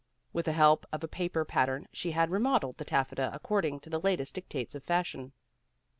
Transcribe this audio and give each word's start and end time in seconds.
"With 0.33 0.45
the 0.45 0.53
help 0.53 0.87
of 0.91 1.03
a 1.03 1.07
paper 1.07 1.45
pattern 1.45 1.87
she 1.91 2.09
had 2.09 2.31
remodeled 2.31 2.79
the 2.79 2.85
taffeta 2.85 3.29
ac 3.29 3.41
cording 3.43 3.79
to 3.81 3.89
the 3.91 4.01
latest 4.01 4.33
dictates 4.33 4.73
of 4.73 4.83
fashion. 4.83 5.31